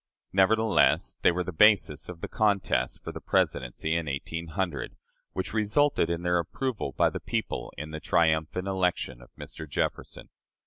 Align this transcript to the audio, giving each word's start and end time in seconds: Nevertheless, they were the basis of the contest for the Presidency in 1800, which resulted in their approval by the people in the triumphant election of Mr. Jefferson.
Nevertheless, 0.33 1.19
they 1.21 1.31
were 1.31 1.43
the 1.43 1.51
basis 1.51 2.09
of 2.09 2.21
the 2.21 2.27
contest 2.27 3.03
for 3.03 3.11
the 3.11 3.21
Presidency 3.21 3.93
in 3.95 4.07
1800, 4.07 4.95
which 5.33 5.53
resulted 5.53 6.09
in 6.09 6.23
their 6.23 6.39
approval 6.39 6.91
by 6.93 7.11
the 7.11 7.19
people 7.19 7.71
in 7.77 7.91
the 7.91 7.99
triumphant 7.99 8.67
election 8.67 9.21
of 9.21 9.29
Mr. 9.39 9.69
Jefferson. 9.69 10.29